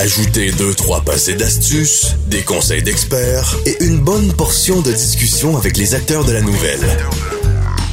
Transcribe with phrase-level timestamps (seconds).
[0.00, 5.76] Ajoutez deux, trois passés d'astuces, des conseils d'experts et une bonne portion de discussion avec
[5.76, 6.80] les acteurs de la nouvelle.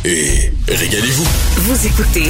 [0.06, 1.26] Et régalez-vous.
[1.58, 2.30] Vous écoutez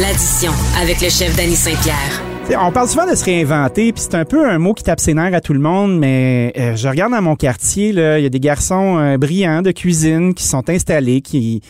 [0.00, 2.22] l'addition avec le chef Danny Saint-Pierre.
[2.58, 5.12] On parle souvent de se réinventer, puis c'est un peu un mot qui tape ses
[5.12, 8.26] nerfs à tout le monde, mais euh, je regarde dans mon quartier, là, il y
[8.26, 11.60] a des garçons euh, brillants de cuisine qui sont installés, qui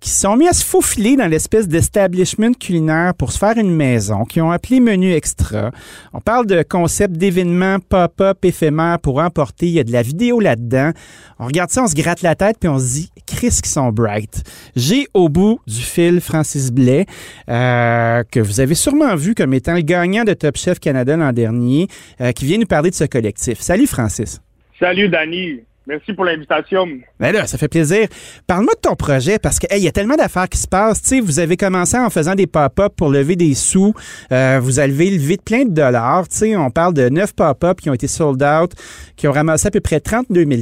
[0.00, 4.24] qui sont mis à se faufiler dans l'espèce d'establishment culinaire pour se faire une maison,
[4.24, 5.70] qui ont appelé menu extra.
[6.12, 9.66] On parle de concept d'événements pop-up éphémères pour emporter.
[9.66, 10.92] Il y a de la vidéo là-dedans.
[11.38, 13.90] On regarde ça, on se gratte la tête, puis on se dit, Chris qui sont
[13.92, 14.42] bright.
[14.74, 17.06] J'ai au bout du fil Francis Blais,
[17.48, 21.32] euh, que vous avez sûrement vu comme étant le gagnant de Top Chef Canada l'an
[21.32, 21.88] dernier,
[22.20, 23.60] euh, qui vient nous parler de ce collectif.
[23.60, 24.40] Salut Francis.
[24.78, 25.60] Salut Danny.
[25.86, 26.86] Merci pour l'invitation.
[27.18, 28.06] Ben là, ça fait plaisir.
[28.46, 31.02] Parle-moi de ton projet parce qu'il y a tellement d'affaires qui se passent.
[31.22, 33.94] vous avez commencé en faisant des pop-up pour lever des sous.
[34.30, 36.26] Euh, vous avez levé plein de dollars.
[36.42, 38.72] on parle de neuf pop-up qui ont été sold out,
[39.16, 40.60] qui ont ramassé à peu près 32 000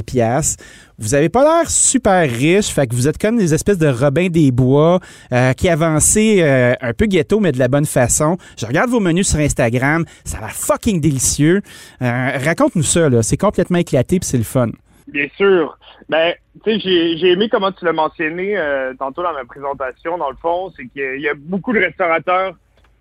[0.97, 4.29] Vous avez pas l'air super riche, fait que vous êtes comme des espèces de Robin
[4.29, 5.01] des Bois
[5.33, 8.37] euh, qui avancez euh, un peu ghetto, mais de la bonne façon.
[8.57, 11.61] Je regarde vos menus sur Instagram, ça a l'air fucking délicieux.
[11.99, 13.09] Raconte-nous ça.
[13.21, 14.69] C'est complètement éclaté puis c'est le fun.
[15.11, 15.77] Bien sûr.
[16.07, 20.17] Ben, tu sais, j'ai aimé comment tu l'as mentionné euh, tantôt dans ma présentation.
[20.17, 22.55] Dans le fond, c'est qu'il y a beaucoup de restaurateurs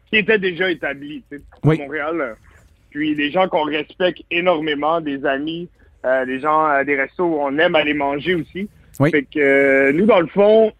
[0.08, 1.36] qui étaient déjà établis à
[1.66, 2.36] Montréal.
[2.90, 5.68] Puis des gens qu'on respecte énormément, des amis,
[6.04, 8.68] euh, des gens euh, des restos où on aime aller manger aussi.
[9.10, 10.72] Fait que nous, dans le fond,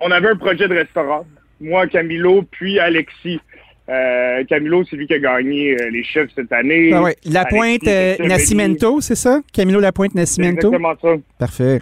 [0.00, 1.26] on avait un projet de restaurant.
[1.60, 3.40] Moi, Camilo, puis Alexis.
[3.88, 6.90] Euh, Camilo, c'est lui qui a gagné euh, les chefs cette année.
[6.92, 7.16] Ah ouais.
[7.24, 9.40] La Pointe euh, Nascimento, c'est ça?
[9.52, 10.68] Camilo La Pointe Nascimento?
[10.68, 11.22] exactement ça.
[11.38, 11.80] Parfait.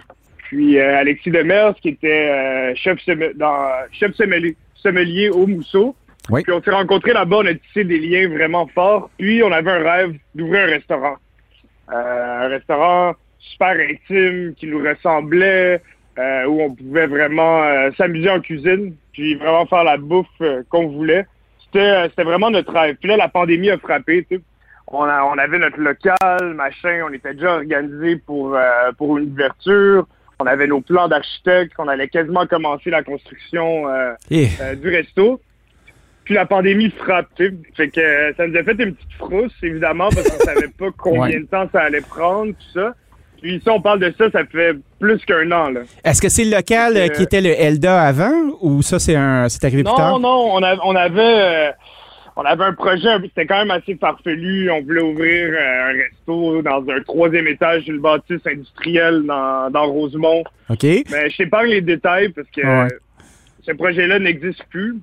[0.49, 2.99] Puis Alexis Demers, qui était chef,
[3.35, 5.95] dans, chef sommelier, au Mousseau.
[6.29, 6.43] Oui.
[6.43, 9.09] Puis on s'est rencontrés là-bas, on a tissé des liens vraiment forts.
[9.17, 11.15] Puis on avait un rêve d'ouvrir un restaurant.
[11.87, 15.81] un restaurant super intime, qui nous ressemblait,
[16.17, 17.63] où on pouvait vraiment
[17.97, 20.27] s'amuser en cuisine, puis vraiment faire la bouffe
[20.69, 21.25] qu'on voulait.
[21.75, 22.95] Euh, c'était vraiment notre rêve.
[22.99, 24.25] Puis là, la pandémie a frappé.
[24.29, 24.41] Tu sais.
[24.87, 30.07] On, on avait notre local, machin, on était déjà organisé pour, euh, pour une ouverture.
[30.39, 34.49] On avait nos plans d'architecte, on allait quasiment commencer la construction euh, eh.
[34.75, 35.39] du resto.
[36.25, 37.53] Puis la pandémie frappe, tu sais.
[37.75, 41.39] Fait que ça nous a fait une petite frousse, évidemment, parce qu'on savait pas combien
[41.39, 42.93] de temps ça allait prendre, tout ça.
[43.43, 45.69] Puis si on parle de ça, ça fait plus qu'un an.
[45.69, 45.81] Là.
[46.05, 48.31] Est-ce que c'est le local euh, qui était le Elda avant
[48.61, 50.17] ou ça, c'est un c'est arrivé plus tard?
[50.17, 51.71] Non, non, on, on avait euh,
[52.37, 54.71] on avait un projet, c'était quand même assez farfelu.
[54.71, 59.87] On voulait ouvrir euh, un resto dans un troisième étage d'une bâtisse industrielle dans, dans
[59.87, 60.45] Rosemont.
[60.69, 60.83] OK.
[60.83, 62.95] Mais je pas les détails parce que
[63.67, 64.95] ce projet-là n'existe plus.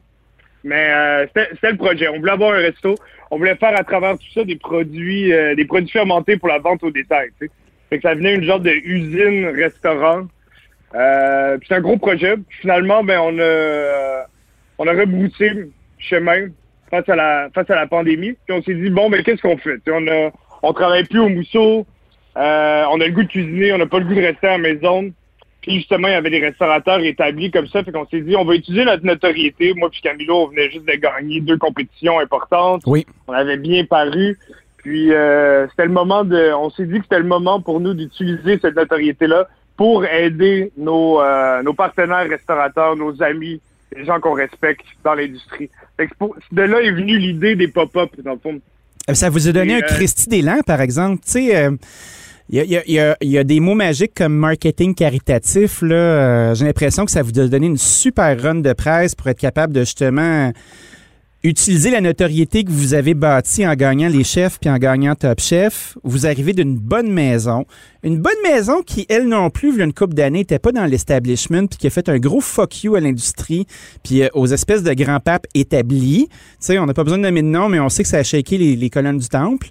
[0.64, 0.90] Mais
[1.34, 2.08] c'était le projet.
[2.08, 2.94] On voulait avoir un resto.
[3.30, 6.82] On voulait faire à travers tout ça des produits des produits fermentés pour la vente
[6.82, 7.28] au détail.
[7.38, 7.50] Tu
[7.90, 10.22] fait que ça venait une genre de usine restaurant.
[10.94, 12.36] Euh, c'est un gros projet.
[12.60, 14.26] finalement, ben on a
[14.78, 15.50] on a rebroussé
[15.98, 16.48] chemin
[16.90, 18.36] face à la face à la pandémie.
[18.46, 19.80] Puis on s'est dit bon ben qu'est-ce qu'on fait?
[19.88, 20.30] On a
[20.62, 21.86] on travaille plus au mousseau.
[22.36, 24.52] Euh, on a le goût de cuisiner, on n'a pas le goût de rester à
[24.52, 25.12] la maison.
[25.62, 27.82] Puis justement, il y avait des restaurateurs établis comme ça.
[27.82, 29.74] Fait qu'on s'est dit, on va utiliser notre notoriété.
[29.74, 32.82] Moi puis Camilo, on venait juste de gagner deux compétitions importantes.
[32.86, 33.04] Oui.
[33.26, 34.38] On avait bien paru.
[34.82, 37.92] Puis euh, c'était le moment de, on s'est dit que c'était le moment pour nous
[37.92, 39.46] d'utiliser cette notoriété-là
[39.76, 43.60] pour aider nos, euh, nos partenaires restaurateurs, nos amis,
[43.94, 45.70] les gens qu'on respecte dans l'industrie.
[46.52, 48.60] De là est venue l'idée des pop-up, dans le fond.
[49.08, 51.22] Euh, ça vous a donné un Christy d'élan, par exemple.
[51.24, 51.69] Tu sais,
[52.48, 55.82] il y, a, y, a, y, a, des mots magiques comme marketing caritatif.
[55.82, 59.38] Là, j'ai l'impression que ça vous a donné une super run de presse pour être
[59.38, 60.52] capable de justement
[61.42, 65.40] Utilisez la notoriété que vous avez bâtie en gagnant les chefs puis en gagnant Top
[65.40, 65.96] Chef.
[66.04, 67.64] Vous arrivez d'une bonne maison.
[68.03, 71.66] Une bonne maison qui, elle non plus, il une couple d'années, n'était pas dans l'establishment
[71.66, 73.66] puis qui a fait un gros fuck you à l'industrie
[74.03, 76.28] puis euh, aux espèces de grands papes établis.
[76.31, 78.19] Tu sais, on n'a pas besoin de nommer de nom, mais on sait que ça
[78.19, 79.69] a shaké les, colonnes du temple.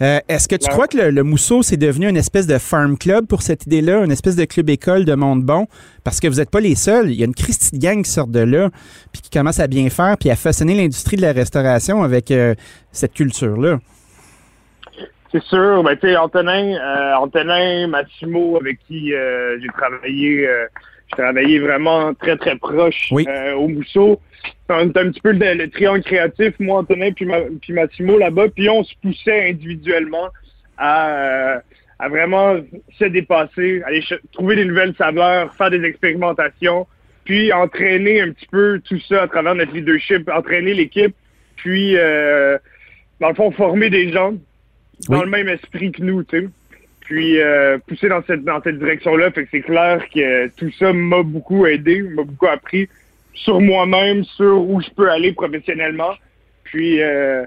[0.00, 3.26] Euh, est-ce que tu crois que le, Mousseau, c'est devenu une espèce de farm club
[3.26, 5.66] pour cette idée-là, une espèce de club-école de monde bon?
[6.04, 7.10] Parce que vous n'êtes pas les seuls.
[7.10, 8.70] Il y a une Christie gang qui sort de là
[9.12, 12.54] puis qui commence à bien faire puis à façonner l'industrie de la restauration avec euh,
[12.92, 13.80] cette culture-là.
[15.34, 15.82] C'est sûr.
[15.82, 20.48] Ben, tu sais, Antonin, euh, Antonin Massimo, avec qui euh, j'ai travaillé,
[21.08, 24.20] j'ai travaillé vraiment très, très proche au Mousseau.
[24.68, 27.26] C'est un, petit peu le, triangle créatif, moi, Antonin, puis,
[27.60, 28.48] puis Massimo là-bas.
[28.54, 30.28] Puis on se poussait individuellement
[30.78, 31.60] à,
[31.98, 32.56] à vraiment
[32.98, 36.86] se dépasser, aller trouver des nouvelles saveurs, faire des expérimentations
[37.24, 41.14] puis entraîner un petit peu tout ça à travers notre leadership, entraîner l'équipe,
[41.56, 42.58] puis euh,
[43.20, 44.34] dans le fond former des gens
[45.08, 46.48] dans le même esprit que nous, tu sais.
[47.00, 50.92] Puis euh, pousser dans cette dans cette direction-là, fait que c'est clair que tout ça
[50.92, 52.88] m'a beaucoup aidé, m'a beaucoup appris
[53.34, 56.14] sur moi-même, sur où je peux aller professionnellement.
[56.64, 57.44] Puis euh,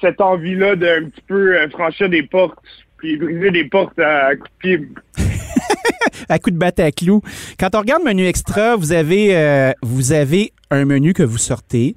[0.00, 2.58] cette envie-là d'un petit peu euh, franchir des portes,
[2.98, 4.88] puis briser des portes à, à coups de pied.
[6.28, 7.22] à coup de batte à clous.
[7.58, 11.94] Quand on regarde menu extra, vous avez, euh, vous avez un menu que vous sortez.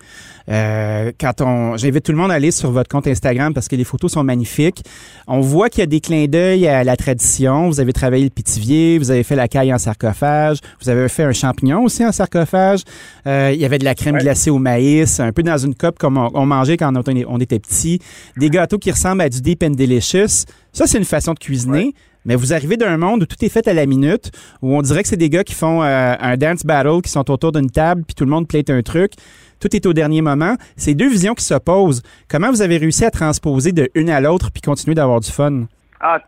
[0.50, 3.75] Euh, quand on, j'invite tout le monde à aller sur votre compte Instagram parce que
[3.75, 4.83] les photos sont magnifiques.
[5.27, 7.68] On voit qu'il y a des clins d'œil à la tradition.
[7.68, 11.24] Vous avez travaillé le pitivier, vous avez fait la caille en sarcophage, vous avez fait
[11.24, 12.81] un champignon aussi en sarcophage.
[13.27, 15.98] Euh, il y avait de la crème glacée au maïs, un peu dans une coupe
[15.98, 18.00] comme on, mangeait quand on, était petit.
[18.38, 20.45] Des gâteaux qui ressemblent à du Deep and Delicious.
[20.74, 21.94] Ça, c'est une façon de cuisiner.
[22.25, 24.31] Mais vous arrivez d'un monde où tout est fait à la minute,
[24.62, 27.30] où on dirait que c'est des gars qui font euh, un dance battle, qui sont
[27.31, 29.13] autour d'une table, puis tout le monde plate un truc.
[29.60, 30.56] Tout est au dernier moment.
[30.77, 32.01] C'est deux visions qui s'opposent.
[32.30, 35.66] Comment vous avez réussi à transposer de une à l'autre puis continuer d'avoir du fun?
[36.00, 36.21] Ah,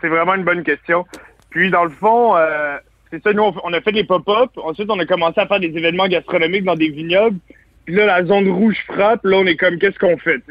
[0.00, 1.04] c'est vraiment une bonne question.
[1.50, 2.76] Puis, dans le fond, euh,
[3.10, 4.50] c'est ça, nous, on a fait des pop-up.
[4.56, 7.38] Ensuite, on a commencé à faire des événements gastronomiques dans des vignobles.
[7.84, 9.24] Puis là, la zone rouge frappe.
[9.24, 10.42] Là, on est comme, qu'est-ce qu'on fait?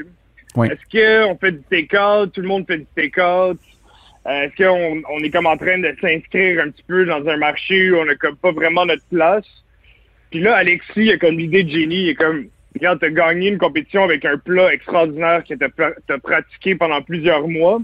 [0.56, 2.32] Est-ce qu'on fait du take-out?
[2.32, 3.60] Tout le monde fait du take-out?
[4.26, 7.38] Euh, est-ce qu'on on est comme en train de s'inscrire un petit peu dans un
[7.38, 9.46] marché où on n'a comme pas vraiment notre place?
[10.32, 13.58] Puis là, Alexis, a comme l'idée de génie, il est comme, regarde, t'as gagné une
[13.58, 17.80] compétition avec un plat extraordinaire que t'as pratiqué pendant plusieurs mois,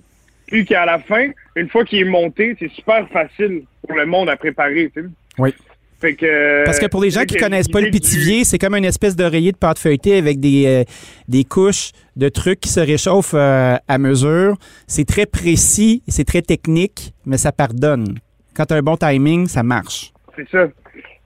[0.47, 4.29] puis qu'à la fin, une fois qu'il est monté, c'est super facile pour le monde
[4.29, 5.07] à préparer, tu sais.
[5.37, 5.53] Oui.
[5.99, 8.85] Fait que, Parce que pour les gens qui connaissent pas le pitivier, c'est comme une
[8.85, 10.83] espèce d'oreiller de pâte feuilletée avec des, euh,
[11.27, 14.55] des couches de trucs qui se réchauffent euh, à mesure.
[14.87, 18.17] C'est très précis, c'est très technique, mais ça pardonne.
[18.55, 20.13] Quand tu as un bon timing, ça marche.
[20.37, 20.67] C'est ça.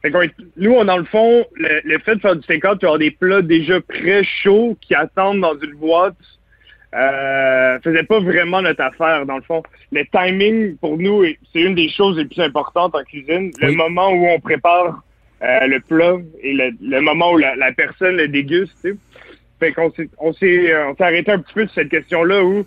[0.01, 0.11] Fait
[0.57, 3.41] nous, on, dans le fond, le, fait de faire du take-out, tu as des plats
[3.41, 6.17] déjà pré chauds qui attendent dans une boîte,
[6.95, 9.63] euh, faisait pas vraiment notre affaire, dans le fond.
[9.91, 13.51] Le timing, pour nous, c'est une des choses les plus importantes en cuisine.
[13.59, 15.03] Le moment où on prépare
[15.43, 18.97] euh, le plat et le, moment où la, personne le déguste, tu sais.
[19.59, 22.43] Fait qu'on s'est, on s'est, euh, on s'est arrêté un petit peu sur cette question-là
[22.43, 22.65] où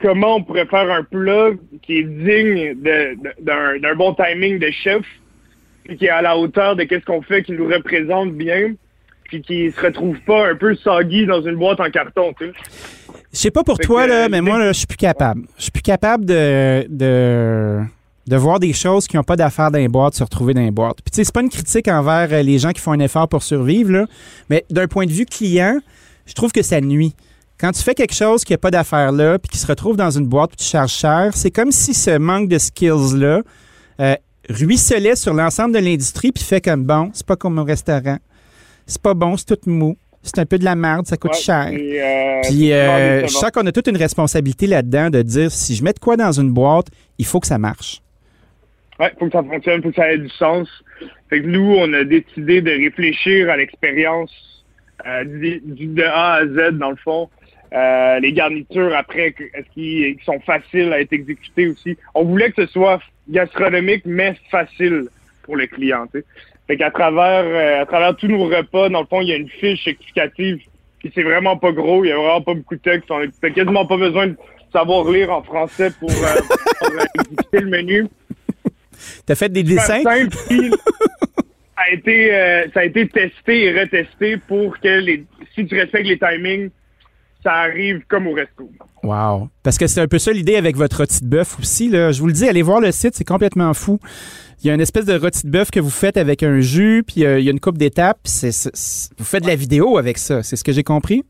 [0.00, 1.50] comment on pourrait faire un plat
[1.82, 5.02] qui est digne d'un, d'un bon timing de chef,
[5.84, 8.74] puis qui est à la hauteur de qu'est-ce qu'on fait, qui nous représente bien,
[9.30, 12.52] puis qui se retrouve pas un peu soggy dans une boîte en carton, tu sais.
[13.32, 15.42] Je sais pas pour toi, là, mais moi, je suis plus capable.
[15.56, 17.80] Je suis plus capable de, de,
[18.26, 20.72] de voir des choses qui n'ont pas d'affaires dans les boîtes se retrouver dans les
[20.72, 20.96] boîtes.
[21.04, 23.28] Puis, tu sais, c'est pas une critique envers euh, les gens qui font un effort
[23.28, 24.06] pour survivre, là,
[24.48, 25.78] mais d'un point de vue client,
[26.26, 27.14] je trouve que ça nuit.
[27.56, 30.10] Quand tu fais quelque chose qui n'a pas d'affaires là, puis qui se retrouve dans
[30.10, 33.42] une boîte, puis tu charges cher, c'est comme si ce manque de skills-là
[34.00, 34.14] euh,
[34.48, 38.18] ruisselait sur l'ensemble de l'industrie, puis fait comme bon, c'est pas comme au restaurant.
[38.90, 41.68] C'est pas bon, c'est tout mou c'est un peu de la merde, ça coûte cher.
[41.72, 45.82] Euh, puis euh, je sens qu'on a toute une responsabilité là-dedans de dire si je
[45.82, 46.88] mets de quoi dans une boîte,
[47.18, 48.00] il faut que ça marche.
[48.98, 50.68] Oui, il faut que ça fonctionne, il faut que ça ait du sens.
[51.30, 54.64] Fait que nous, on a décidé de réfléchir à l'expérience
[55.06, 57.30] euh, de A à Z, dans le fond.
[57.72, 61.96] les garnitures, après, est-ce qu'ils sont faciles à être exécutées aussi?
[62.14, 63.00] On voulait que ce soit
[63.30, 65.06] gastronomique, mais facile
[65.50, 66.06] pour le client.
[66.68, 69.36] Fait qu'à travers, euh, à travers tous nos repas, dans le fond, il y a
[69.36, 70.58] une fiche explicative.
[71.00, 73.10] Puis c'est vraiment pas gros, il y a vraiment pas beaucoup de texte.
[73.10, 74.36] On n'a quasiment pas besoin de
[74.72, 76.94] savoir lire en français pour, euh,
[77.54, 78.06] euh, le menu.
[79.26, 80.02] T'as fait des dessins?
[80.02, 82.30] Simple, ça a été,
[82.72, 86.70] ça a été testé et retesté pour que les, si tu respectes les timings,
[87.42, 88.70] ça arrive comme au resto.
[89.02, 89.48] Wow.
[89.62, 91.88] Parce que c'est un peu ça l'idée avec votre rôti de bœuf aussi.
[91.88, 92.12] Là.
[92.12, 93.98] Je vous le dis, allez voir le site, c'est complètement fou.
[94.62, 97.02] Il y a une espèce de rôti de bœuf que vous faites avec un jus,
[97.06, 98.20] puis euh, il y a une coupe d'étapes.
[98.26, 101.24] vous faites de la vidéo avec ça, c'est ce que j'ai compris?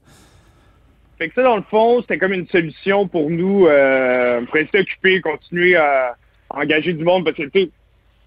[1.17, 4.81] Fait que ça, dans le fond, c'était comme une solution pour nous euh, pour rester
[4.81, 6.17] occupés, continuer à,
[6.49, 7.69] engager du monde, parce que,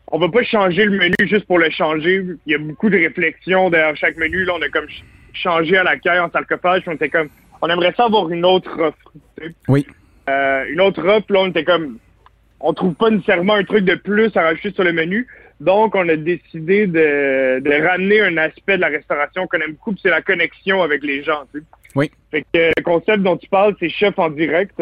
[0.08, 2.24] on va pas changer le menu juste pour le changer.
[2.46, 4.46] Il y a beaucoup de réflexions derrière chaque menu.
[4.46, 4.88] Là, on a comme
[5.34, 7.30] changé à la caille en sarcophage, on était comme,
[7.64, 9.14] on aimerait ça avoir une autre offre.
[9.70, 9.88] Oui.
[10.30, 11.98] Euh, une autre offre, là, on était comme,
[12.60, 15.28] on trouve pas nécessairement un truc de plus à rajouter sur le menu.
[15.62, 20.10] Donc, on a décidé de, ramener un aspect de la restauration qu'on aime beaucoup, c'est
[20.10, 21.44] la connexion avec les gens.
[21.96, 22.12] Oui.
[22.32, 24.82] Fait que le concept dont tu parles, c'est chef en direct.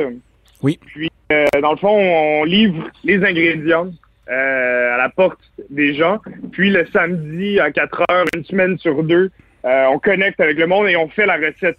[0.64, 0.80] Oui.
[0.88, 3.92] Puis, euh, dans le fond, on livre les ingrédients
[4.28, 6.18] euh, à la porte des gens.
[6.52, 9.30] Puis, le samedi à 4 heures, une semaine sur deux,
[9.66, 11.78] euh, on connecte avec le monde et on fait la recette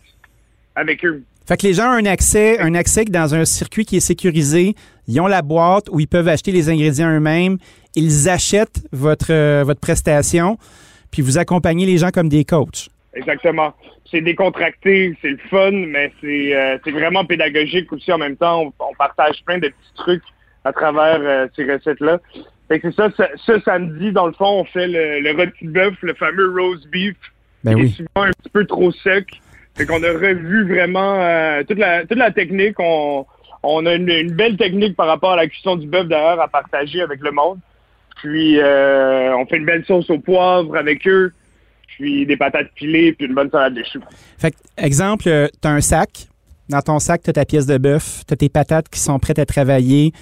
[0.74, 1.22] avec eux.
[1.46, 4.74] Fait que les gens ont un accès, un accès dans un circuit qui est sécurisé.
[5.08, 7.58] Ils ont la boîte où ils peuvent acheter les ingrédients eux-mêmes.
[7.96, 10.56] Ils achètent votre, euh, votre prestation,
[11.10, 12.88] puis vous accompagnez les gens comme des coachs.
[13.14, 13.74] Exactement.
[14.10, 18.72] C'est décontracté, c'est le fun, mais c'est euh, vraiment pédagogique aussi en même temps.
[18.78, 20.22] On, partage plein de petits trucs
[20.64, 22.20] à travers euh, ces recettes-là.
[22.68, 25.72] Fait que c'est ça, ce samedi, dans le fond, on fait le, le rôti de
[25.72, 27.16] bœuf, le fameux roast beef.
[27.64, 27.90] Ben oui.
[27.90, 29.26] souvent un petit peu trop sec.
[29.74, 32.78] Fait qu'on a revu vraiment euh, toute la toute la technique.
[32.78, 33.24] On,
[33.62, 37.00] on a une, belle technique par rapport à la cuisson du bœuf d'ailleurs à partager
[37.00, 37.58] avec le monde.
[38.16, 41.32] Puis euh, on fait une belle sauce au poivre avec eux.
[41.86, 44.00] Puis des patates pilées, puis une bonne salade de choux.
[44.38, 46.26] Fait exemple, euh, tu as un sac.
[46.68, 49.18] Dans ton sac, tu as ta pièce de bœuf, tu as tes patates qui sont
[49.18, 50.12] prêtes à travailler.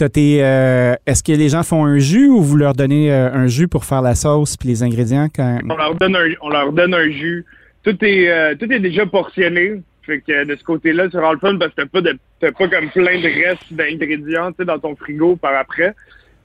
[0.00, 3.84] Euh, est-ce que les gens font un jus ou vous leur donnez un jus pour
[3.84, 7.10] faire la sauce puis les ingrédients quand on leur donne un, on leur donne un
[7.10, 7.44] jus.
[7.82, 9.80] Tout est tout est déjà portionné.
[10.02, 12.68] Fait que de ce côté-là, c'est vraiment le fun parce que t'as pas de pas
[12.68, 15.94] comme plein de restes d'ingrédients dans ton frigo par après.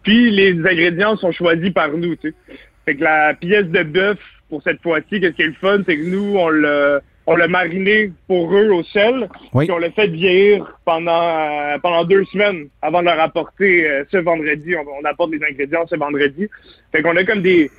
[0.04, 2.36] Puis les ingrédients sont choisis par nous, tu sais.
[2.86, 5.98] Fait que la pièce de bœuf, pour cette fois-ci, qu'est-ce qui est le fun, c'est
[5.98, 10.08] que nous, on l'a on l'a mariné pour eux au sel, puis on l'a fait
[10.08, 14.76] vieillir pendant euh, pendant deux semaines avant de leur apporter euh, ce vendredi.
[14.76, 16.50] On, on, apporte les ingrédients ce vendredi.
[16.92, 17.72] Fait qu'on a comme des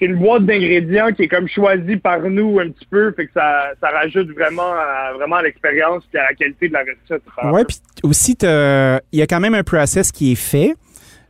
[0.00, 3.32] c'est une boîte d'ingrédients qui est comme choisie par nous un petit peu, fait que
[3.34, 7.22] ça, ça rajoute vraiment à, vraiment à l'expérience et à la qualité de la recette.
[7.44, 10.74] Ouais, puis aussi il y a quand même un process qui est fait.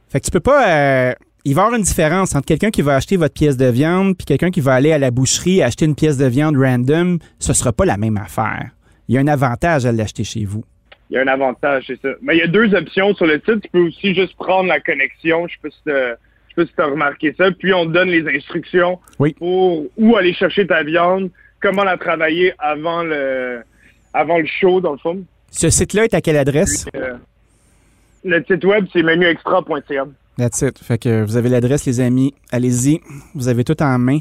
[0.09, 1.13] Fait que tu peux pas euh,
[1.45, 4.17] il va y avoir une différence entre quelqu'un qui va acheter votre pièce de viande
[4.17, 7.53] puis quelqu'un qui va aller à la boucherie acheter une pièce de viande random, ce
[7.53, 8.71] sera pas la même affaire.
[9.09, 10.65] Il y a un avantage à l'acheter chez vous.
[11.11, 12.11] Il y a un avantage, c'est ça.
[12.23, 13.63] Mais il y a deux options sur le site.
[13.63, 15.49] Tu peux aussi juste prendre la connexion.
[15.49, 16.15] Je peux te je
[16.65, 17.51] sais pas si tu as remarqué ça.
[17.51, 18.99] Puis on te donne les instructions
[19.39, 23.61] pour où aller chercher ta viande, comment la travailler avant le
[24.13, 25.23] avant le show, dans le fond.
[25.51, 26.87] Ce site-là est à quelle adresse?
[26.95, 27.15] Euh,
[28.25, 30.07] le site web, c'est menuextra.ca.
[30.83, 32.35] Fait que vous avez l'adresse, les amis.
[32.51, 33.01] Allez-y.
[33.35, 34.21] Vous avez tout en main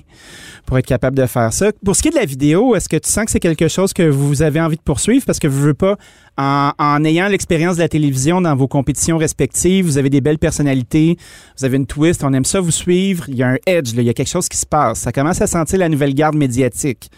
[0.66, 1.72] pour être capable de faire ça.
[1.84, 3.94] Pour ce qui est de la vidéo, est-ce que tu sens que c'est quelque chose
[3.94, 5.26] que vous avez envie de poursuivre?
[5.26, 5.98] Parce que vous ne voulez pas,
[6.38, 11.18] en, ayant l'expérience de la télévision dans vos compétitions respectives, vous avez des belles personnalités,
[11.58, 13.26] vous avez une twist, on aime ça vous suivre.
[13.28, 15.00] Il y a un edge, il y a quelque chose qui se passe.
[15.00, 17.10] Ça commence à sentir la nouvelle garde médiatique.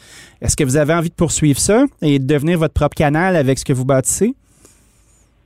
[0.42, 3.60] Est-ce que vous avez envie de poursuivre ça et de devenir votre propre canal avec
[3.60, 4.36] ce que vous bâtissez?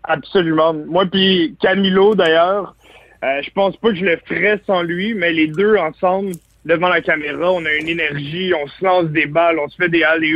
[0.08, 0.74] Absolument.
[0.88, 2.76] Moi, puis Camilo, d'ailleurs,
[3.24, 6.32] euh, je pense pas que je le ferais sans lui, mais les deux ensemble,
[6.66, 9.90] devant la caméra, on a une énergie, on se lance des balles, on se fait
[9.90, 10.34] des alley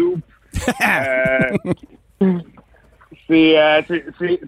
[0.82, 1.74] euh,
[3.32, 3.82] euh,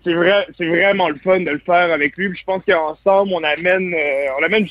[0.04, 2.36] c'est vrai, c'est vraiment le fun de le faire avec lui.
[2.36, 3.94] je pense qu'ensemble, on amène,
[4.40, 4.68] on amène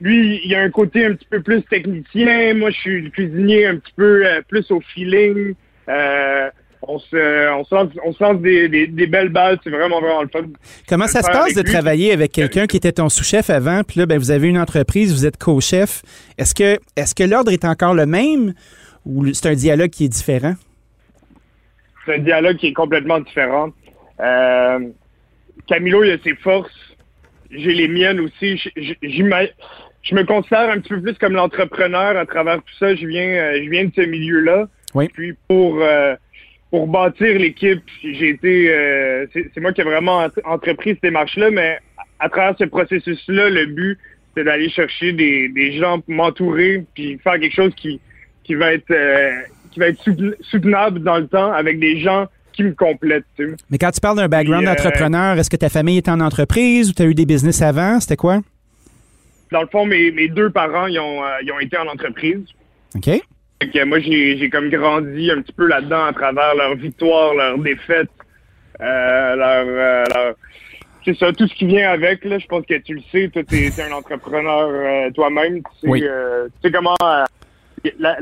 [0.00, 2.54] lui, il y a un côté un petit peu plus technicien.
[2.54, 5.54] Moi, je suis le cuisinier un petit peu plus au feeling
[6.88, 7.88] on se, on se lance,
[8.20, 9.58] on des, des, belles balles.
[9.64, 10.44] C'est vraiment, vraiment le fun.
[10.88, 14.06] Comment ça se passe de travailler avec quelqu'un qui était ton sous-chef avant, puis là,
[14.06, 16.02] ben, vous avez une entreprise, vous êtes co-chef.
[16.38, 18.54] Est-ce que, est-ce que l'ordre est encore le même
[19.04, 20.54] ou c'est un dialogue qui est différent?
[22.04, 23.70] C'est un dialogue qui est complètement différent.
[24.20, 24.78] Euh,
[25.66, 26.70] Camilo, il a ses forces.
[27.50, 28.56] J'ai les miennes aussi.
[28.76, 32.94] Je, me considère un petit peu plus comme l'entrepreneur à travers tout ça.
[32.94, 34.68] Je viens, euh, je viens de ce milieu-là.
[34.94, 35.08] Oui.
[35.08, 36.14] Puis pour, euh,
[36.74, 41.78] pour bâtir l'équipe, j'ai été, euh, c'est moi qui ai vraiment entrepris cette démarche-là, mais
[42.18, 43.96] à travers ce processus-là, le but,
[44.36, 48.00] c'est d'aller chercher des, des gens pour m'entourer, puis faire quelque chose qui,
[48.42, 49.30] qui va être, euh,
[49.70, 50.02] qui va être
[50.40, 53.22] soutenable dans le temps avec des gens qui me complètent.
[53.70, 56.90] Mais quand tu parles d'un background euh, d'entrepreneur, est-ce que ta famille était en entreprise
[56.90, 58.00] ou tu as eu des business avant?
[58.00, 58.40] C'était quoi?
[59.52, 62.42] Dans le fond, mes, mes deux parents, ils ont, ils ont été en entreprise.
[62.96, 63.20] OK
[63.86, 68.08] moi, j'ai comme grandi un petit peu là-dedans à travers leurs victoires, leurs défaites,
[68.80, 70.34] euh, euh, leur,
[71.04, 72.24] c'est ça, tout ce qui vient avec.
[72.24, 75.60] Là, je pense que tu le sais, toi, tu es, un entrepreneur euh, toi-même.
[75.82, 75.90] Tu
[76.62, 76.96] sais, comment
[77.98, 78.16] la,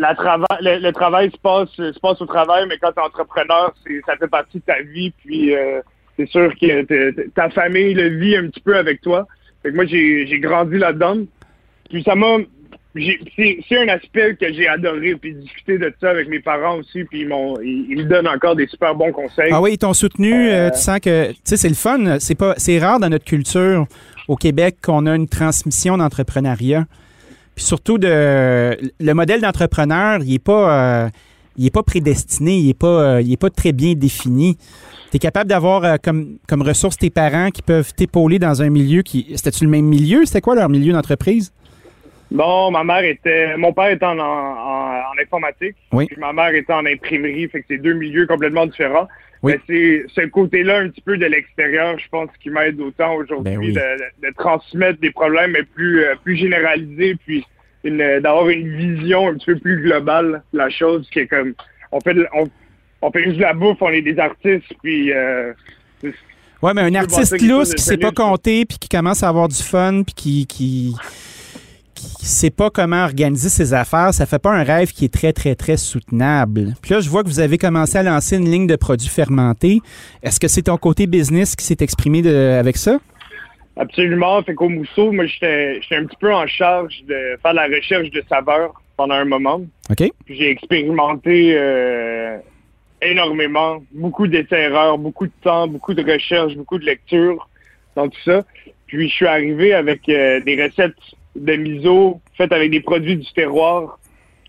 [0.61, 3.72] le, travail se passe, se passe au travail, mais quand tu es entrepreneur,
[4.06, 5.12] ça fait partie de ta vie.
[5.25, 5.54] Puis
[6.16, 9.26] c'est sûr que ta famille le vit un petit peu avec toi.
[9.62, 11.18] Fait que moi, j'ai grandi là-dedans.
[11.88, 12.38] Puis ça m'a
[12.94, 17.22] c'est un aspect que j'ai adoré, puis discuter de ça avec mes parents aussi, puis
[17.22, 19.50] ils, ils, me donnent encore des super bons conseils.
[19.50, 20.50] Ah oui, ils t'ont soutenu.
[20.50, 22.18] Euh, tu sens que, tu sais, c'est le fun.
[22.18, 23.87] C'est pas, c'est rare dans notre culture
[24.28, 26.84] au Québec qu'on a une transmission d'entrepreneuriat.
[27.54, 31.08] Puis surtout de, le modèle d'entrepreneur, il est pas, euh,
[31.56, 34.58] il est pas prédestiné, il est pas, euh, il est pas très bien défini.
[35.11, 39.00] Tu es capable d'avoir comme, comme ressource tes parents qui peuvent t'épauler dans un milieu
[39.02, 39.28] qui.
[39.34, 40.26] C'était-tu le même milieu?
[40.26, 41.52] C'était quoi leur milieu d'entreprise?
[42.33, 46.07] Bon, ma mère était, mon père était en, en, informatique, oui.
[46.07, 49.07] puis ma mère était en imprimerie, fait que c'est deux milieux complètement différents.
[49.43, 49.53] Oui.
[49.53, 53.73] Mais c'est ce côté-là un petit peu de l'extérieur, je pense, qui m'aide autant aujourd'hui
[53.73, 57.45] ben de, de, transmettre des problèmes mais plus euh, plus généralisés, puis
[57.85, 61.55] d'avoir une vision un petit peu plus globale de la chose, qui est comme
[61.91, 62.49] on fait on,
[63.03, 65.53] on fait juste la bouffe, on est des artistes, puis euh,
[66.62, 69.61] Ouais, mais un artiste lousse qui sait pas compter, puis qui commence à avoir du
[69.61, 70.95] fun, puis qui, qui,
[72.18, 75.32] qui sait pas comment organiser ses affaires, ça fait pas un rêve qui est très,
[75.32, 76.75] très, très soutenable.
[76.82, 79.80] Puis là, je vois que vous avez commencé à lancer une ligne de produits fermentés.
[80.23, 82.99] Est-ce que c'est ton côté business qui s'est exprimé avec ça?
[83.76, 84.42] Absolument.
[84.42, 88.23] Fait qu'au Mousseau, moi, j'étais un petit peu en charge de faire la recherche de
[88.28, 89.62] saveurs pendant un moment.
[89.90, 90.11] OK.
[90.28, 92.37] J'ai expérimenté euh,
[93.00, 97.49] énormément, beaucoup d'essais-erreurs, beaucoup de temps, beaucoup de recherches, beaucoup de lectures
[97.97, 98.42] dans tout ça.
[98.87, 100.94] Puis je suis arrivé avec euh, des recettes
[101.37, 103.99] de miso faites avec des produits du terroir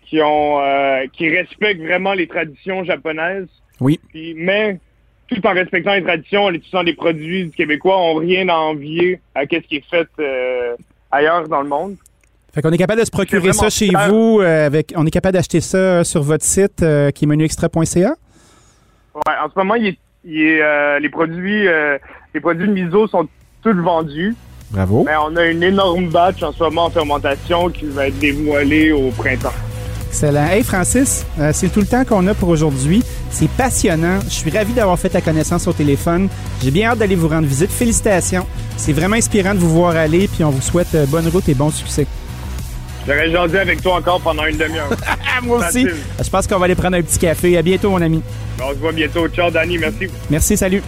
[0.06, 3.48] qui ont euh, qui respectent vraiment les traditions japonaises.
[3.80, 3.98] Oui.
[4.10, 4.78] Puis, mais
[5.28, 9.20] tout en respectant les traditions, en utilisant des produits du québécois, ont rien à envier
[9.34, 10.76] à ce qui est fait euh,
[11.10, 11.96] ailleurs dans le monde.
[12.52, 15.60] Fait qu'on est capable de se procurer ça chez vous avec on est capable d'acheter
[15.60, 18.14] ça sur votre site qui est menuextra.ca
[19.14, 21.98] Ouais, en ce moment, il est, euh, les produits euh,
[22.34, 23.28] les produits de miso sont
[23.62, 24.34] tous vendus.
[24.74, 25.04] Bravo.
[25.06, 28.90] Mais on a une énorme batch en ce moment en fermentation qui va être dévoilée
[28.90, 29.52] au printemps.
[30.08, 30.46] Excellent.
[30.46, 33.02] Hey Francis, euh, c'est tout le temps qu'on a pour aujourd'hui.
[33.30, 34.18] C'est passionnant.
[34.24, 36.28] Je suis ravi d'avoir fait ta connaissance au téléphone.
[36.62, 37.70] J'ai bien hâte d'aller vous rendre visite.
[37.70, 38.46] Félicitations.
[38.76, 41.70] C'est vraiment inspirant de vous voir aller, puis on vous souhaite bonne route et bon
[41.70, 42.06] succès.
[43.06, 44.88] J'aurais jasé avec toi encore pendant une demi-heure.
[45.42, 45.86] Moi aussi.
[46.22, 47.56] Je pense qu'on va aller prendre un petit café.
[47.58, 48.22] À bientôt, mon ami.
[48.62, 49.28] On se voit bientôt.
[49.28, 49.78] Ciao, Danny.
[49.78, 50.06] Merci.
[50.30, 50.82] Merci, salut.